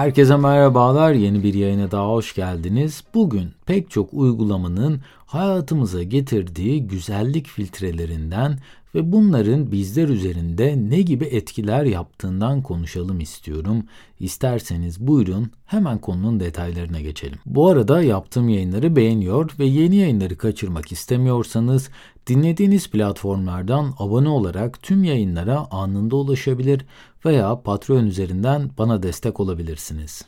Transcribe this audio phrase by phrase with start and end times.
[0.00, 1.12] Herkese merhabalar.
[1.12, 3.04] Yeni bir yayına daha hoş geldiniz.
[3.14, 8.58] Bugün pek çok uygulamanın hayatımıza getirdiği güzellik filtrelerinden
[8.94, 13.84] ve bunların bizler üzerinde ne gibi etkiler yaptığından konuşalım istiyorum.
[14.20, 17.38] İsterseniz buyurun hemen konunun detaylarına geçelim.
[17.46, 21.90] Bu arada yaptığım yayınları beğeniyor ve yeni yayınları kaçırmak istemiyorsanız
[22.26, 26.86] dinlediğiniz platformlardan abone olarak tüm yayınlara anında ulaşabilir
[27.24, 30.22] veya Patreon üzerinden bana destek olabilirsiniz.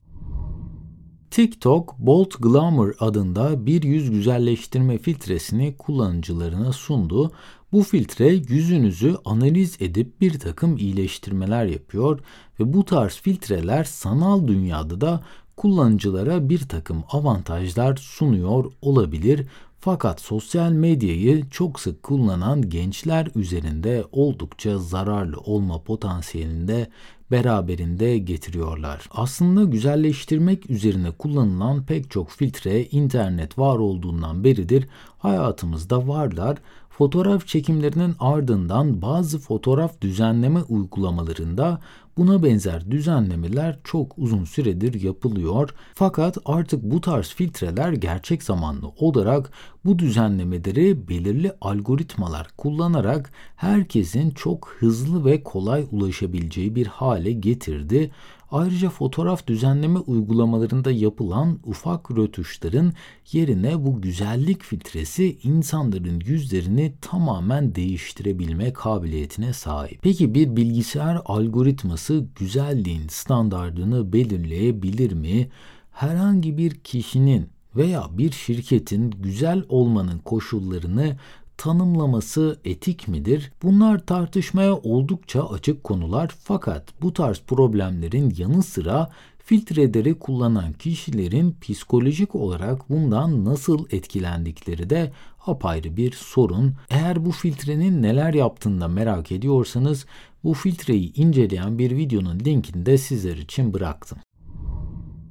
[1.31, 7.33] TikTok Bold Glamour adında bir yüz güzelleştirme filtresini kullanıcılarına sundu.
[7.73, 12.21] Bu filtre yüzünüzü analiz edip bir takım iyileştirmeler yapıyor
[12.61, 15.25] ve bu tarz filtreler sanal dünyada da
[15.63, 19.47] kullanıcılara bir takım avantajlar sunuyor olabilir.
[19.81, 26.89] Fakat sosyal medyayı çok sık kullanan gençler üzerinde oldukça zararlı olma potansiyelinde
[27.31, 29.09] beraberinde getiriyorlar.
[29.11, 36.59] Aslında güzelleştirmek üzerine kullanılan pek çok filtre internet var olduğundan beridir hayatımızda varlar.
[36.91, 41.81] Fotoğraf çekimlerinin ardından bazı fotoğraf düzenleme uygulamalarında
[42.17, 45.75] Buna benzer düzenlemeler çok uzun süredir yapılıyor.
[45.95, 49.51] Fakat artık bu tarz filtreler gerçek zamanlı olarak
[49.85, 58.11] bu düzenlemeleri belirli algoritmalar kullanarak herkesin çok hızlı ve kolay ulaşabileceği bir hale getirdi.
[58.53, 62.93] Ayrıca fotoğraf düzenleme uygulamalarında yapılan ufak rötuşların
[63.33, 69.99] yerine bu güzellik filtresi insanların yüzlerini tamamen değiştirebilme kabiliyetine sahip.
[70.03, 75.49] Peki bir bilgisayar algoritması güzelliğin standardını belirleyebilir mi?
[75.91, 81.17] Herhangi bir kişinin veya bir şirketin güzel olmanın koşullarını
[81.63, 83.53] tanımlaması etik midir?
[83.63, 92.35] Bunlar tartışmaya oldukça açık konular fakat bu tarz problemlerin yanı sıra filtreleri kullanan kişilerin psikolojik
[92.35, 95.13] olarak bundan nasıl etkilendikleri de
[95.47, 96.75] apayrı bir sorun.
[96.91, 100.07] Eğer bu filtrenin neler yaptığını da merak ediyorsanız
[100.45, 104.19] bu filtreyi inceleyen bir videonun linkini de sizler için bıraktım.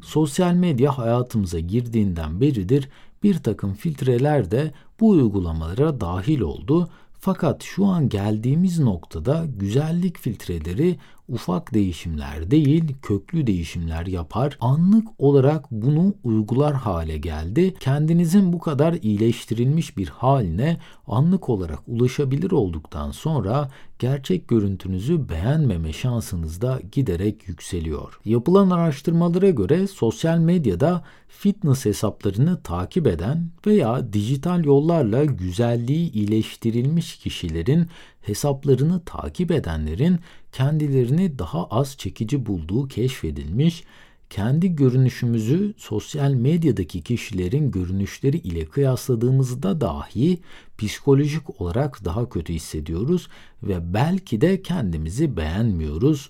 [0.02, 2.90] Sosyal medya hayatımıza girdiğinden beridir
[3.24, 6.90] bir takım filtreler de bu uygulamalara dahil oldu.
[7.20, 10.98] Fakat şu an geldiğimiz noktada güzellik filtreleri
[11.32, 14.58] ufak değişimler değil, köklü değişimler yapar.
[14.62, 17.74] Anlık olarak bunu uygular hale geldi.
[17.80, 20.78] Kendinizin bu kadar iyileştirilmiş bir haline
[21.08, 23.70] anlık olarak ulaşabilir olduktan sonra
[24.00, 28.20] gerçek görüntünüzü beğenmeme şansınız da giderek yükseliyor.
[28.26, 37.88] Yapılan araştırmalara göre sosyal medyada fitness hesaplarını takip eden veya dijital yollarla güzelliği iyileştirilmiş kişilerin
[38.22, 40.20] hesaplarını takip edenlerin
[40.52, 43.84] kendilerini daha az çekici bulduğu keşfedilmiş,
[44.30, 50.40] kendi görünüşümüzü sosyal medyadaki kişilerin görünüşleri ile kıyasladığımızda dahi
[50.78, 53.28] psikolojik olarak daha kötü hissediyoruz
[53.64, 56.30] ve belki de kendimizi beğenmiyoruz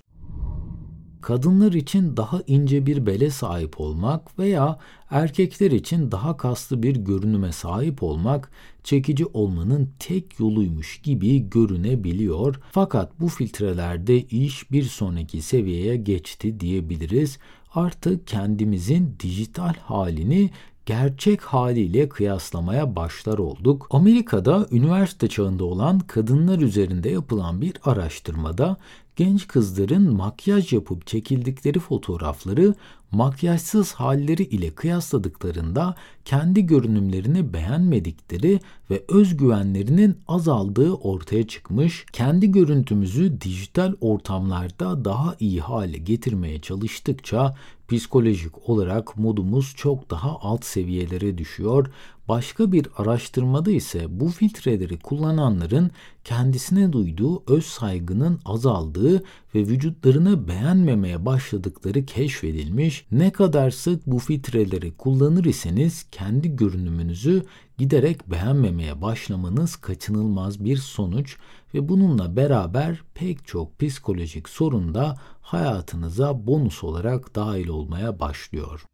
[1.22, 4.78] kadınlar için daha ince bir bele sahip olmak veya
[5.10, 8.50] erkekler için daha kaslı bir görünüme sahip olmak
[8.84, 12.60] çekici olmanın tek yoluymuş gibi görünebiliyor.
[12.70, 17.38] Fakat bu filtrelerde iş bir sonraki seviyeye geçti diyebiliriz.
[17.74, 20.50] Artık kendimizin dijital halini
[20.86, 23.86] gerçek haliyle kıyaslamaya başlar olduk.
[23.90, 28.76] Amerika'da üniversite çağında olan kadınlar üzerinde yapılan bir araştırmada
[29.16, 32.74] genç kızların makyaj yapıp çekildikleri fotoğrafları
[33.10, 35.94] makyajsız halleri ile kıyasladıklarında
[36.24, 38.60] kendi görünümlerini beğenmedikleri
[38.90, 42.06] ve özgüvenlerinin azaldığı ortaya çıkmış.
[42.12, 47.54] Kendi görüntümüzü dijital ortamlarda daha iyi hale getirmeye çalıştıkça
[47.92, 51.86] psikolojik olarak modumuz çok daha alt seviyelere düşüyor.
[52.32, 55.90] Başka bir araştırmada ise bu filtreleri kullananların
[56.24, 59.22] kendisine duyduğu öz saygının azaldığı
[59.54, 63.06] ve vücutlarını beğenmemeye başladıkları keşfedilmiş.
[63.10, 67.42] Ne kadar sık bu filtreleri kullanır iseniz kendi görünümünüzü
[67.78, 71.36] giderek beğenmemeye başlamanız kaçınılmaz bir sonuç
[71.74, 78.84] ve bununla beraber pek çok psikolojik sorun da hayatınıza bonus olarak dahil olmaya başlıyor.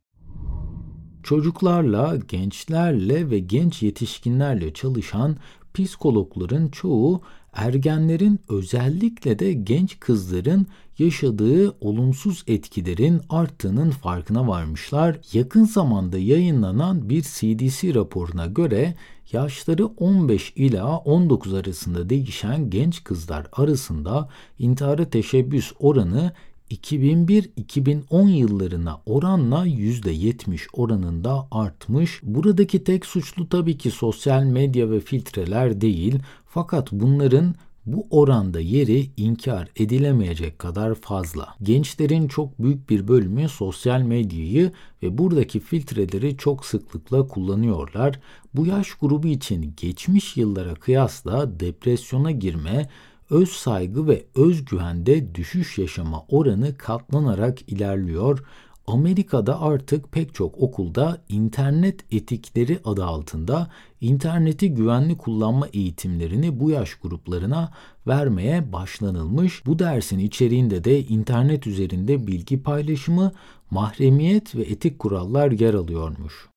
[1.29, 5.37] Çocuklarla, gençlerle ve genç yetişkinlerle çalışan
[5.75, 7.23] psikologların çoğu
[7.53, 10.67] ergenlerin özellikle de genç kızların
[10.99, 15.21] yaşadığı olumsuz etkilerin arttığının farkına varmışlar.
[15.33, 18.95] Yakın zamanda yayınlanan bir CDC raporuna göre
[19.33, 24.29] yaşları 15 ila 19 arasında değişen genç kızlar arasında
[24.59, 26.33] intihara teşebbüs oranı
[26.71, 32.21] 2001-2010 yıllarına oranla %70 oranında artmış.
[32.23, 36.19] Buradaki tek suçlu tabii ki sosyal medya ve filtreler değil.
[36.47, 37.55] Fakat bunların
[37.87, 41.55] bu oranda yeri inkar edilemeyecek kadar fazla.
[41.63, 44.73] Gençlerin çok büyük bir bölümü sosyal medyayı
[45.03, 48.21] ve buradaki filtreleri çok sıklıkla kullanıyorlar.
[48.55, 52.89] Bu yaş grubu için geçmiş yıllara kıyasla depresyona girme,
[53.31, 58.45] öz saygı ve özgüvende düşüş yaşama oranı katlanarak ilerliyor.
[58.87, 63.71] Amerika'da artık pek çok okulda internet etikleri adı altında
[64.01, 67.73] interneti güvenli kullanma eğitimlerini bu yaş gruplarına
[68.07, 69.67] vermeye başlanılmış.
[69.67, 73.33] Bu dersin içeriğinde de internet üzerinde bilgi paylaşımı,
[73.71, 76.49] mahremiyet ve etik kurallar yer alıyormuş.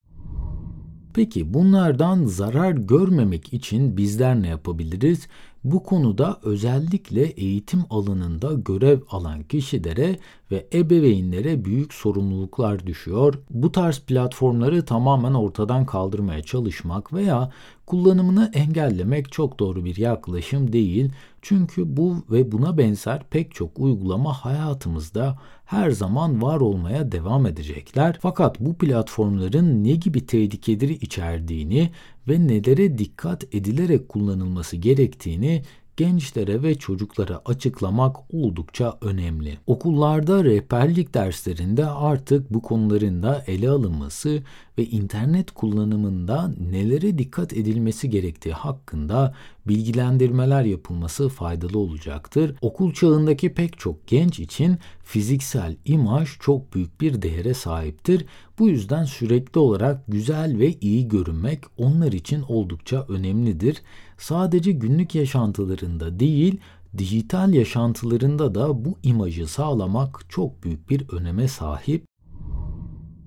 [1.14, 5.28] Peki bunlardan zarar görmemek için bizler ne yapabiliriz?
[5.64, 10.20] Bu konuda özellikle eğitim alanında görev alan kişilere
[10.52, 13.34] ve ebeveynlere büyük sorumluluklar düşüyor.
[13.50, 17.52] Bu tarz platformları tamamen ortadan kaldırmaya çalışmak veya
[17.92, 21.12] kullanımını engellemek çok doğru bir yaklaşım değil.
[21.42, 28.18] Çünkü bu ve buna benzer pek çok uygulama hayatımızda her zaman var olmaya devam edecekler.
[28.22, 31.90] Fakat bu platformların ne gibi tehlikeleri içerdiğini
[32.28, 35.62] ve nelere dikkat edilerek kullanılması gerektiğini
[35.98, 39.58] gençlere ve çocuklara açıklamak oldukça önemli.
[39.68, 44.44] Okullarda rehberlik derslerinde artık bu konuların da ele alınması
[44.82, 49.36] ve internet kullanımında nelere dikkat edilmesi gerektiği hakkında
[49.68, 52.56] bilgilendirmeler yapılması faydalı olacaktır.
[52.62, 58.26] Okul çağındaki pek çok genç için fiziksel imaj çok büyük bir değere sahiptir.
[58.60, 63.82] Bu yüzden sürekli olarak güzel ve iyi görünmek onlar için oldukça önemlidir.
[64.18, 66.60] Sadece günlük yaşantılarında değil,
[66.98, 72.11] dijital yaşantılarında da bu imajı sağlamak çok büyük bir öneme sahip.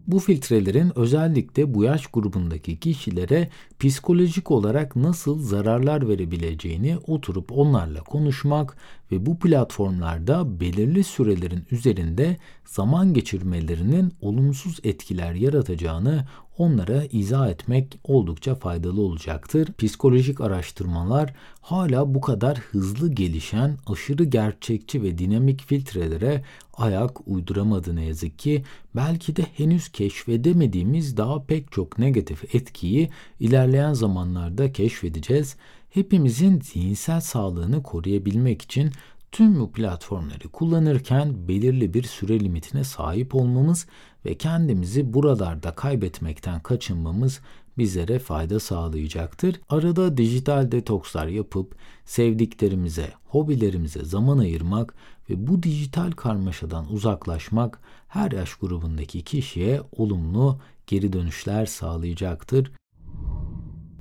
[0.06, 3.48] Bu filtrelerin özellikle bu yaş grubundaki kişilere
[3.78, 8.76] psikolojik olarak nasıl zararlar verebileceğini oturup onlarla konuşmak
[9.14, 16.24] ve bu platformlarda belirli sürelerin üzerinde zaman geçirmelerinin olumsuz etkiler yaratacağını
[16.58, 19.68] onlara izah etmek oldukça faydalı olacaktır.
[19.78, 26.42] Psikolojik araştırmalar hala bu kadar hızlı gelişen, aşırı gerçekçi ve dinamik filtrelere
[26.74, 28.64] ayak uyduramadı ne yazık ki.
[28.96, 35.56] Belki de henüz keşfedemediğimiz daha pek çok negatif etkiyi ilerleyen zamanlarda keşfedeceğiz.
[35.94, 38.92] Hepimizin zihinsel sağlığını koruyabilmek için
[39.32, 43.86] tüm bu platformları kullanırken belirli bir süre limitine sahip olmamız
[44.24, 47.40] ve kendimizi buralarda kaybetmekten kaçınmamız
[47.78, 49.60] bizlere fayda sağlayacaktır.
[49.68, 54.94] Arada dijital detokslar yapıp sevdiklerimize, hobilerimize zaman ayırmak
[55.30, 62.70] ve bu dijital karmaşadan uzaklaşmak her yaş grubundaki kişiye olumlu geri dönüşler sağlayacaktır.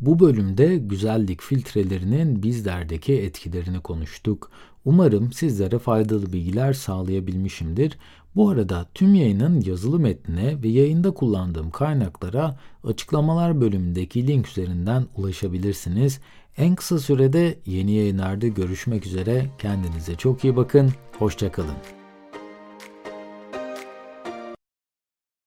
[0.05, 4.51] Bu bölümde güzellik filtrelerinin bizlerdeki etkilerini konuştuk.
[4.85, 7.97] Umarım sizlere faydalı bilgiler sağlayabilmişimdir.
[8.35, 16.19] Bu arada tüm yayının yazılı metnine ve yayında kullandığım kaynaklara açıklamalar bölümündeki link üzerinden ulaşabilirsiniz.
[16.57, 19.45] En kısa sürede yeni yayınlarda görüşmek üzere.
[19.59, 20.91] Kendinize çok iyi bakın.
[21.19, 22.02] Hoşçakalın.